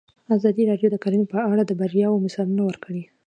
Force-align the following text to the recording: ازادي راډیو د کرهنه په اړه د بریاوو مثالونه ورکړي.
ازادي 0.35 0.63
راډیو 0.71 0.89
د 0.91 0.97
کرهنه 1.03 1.25
په 1.33 1.39
اړه 1.51 1.63
د 1.65 1.71
بریاوو 1.79 2.23
مثالونه 2.25 2.63
ورکړي. 2.65 3.03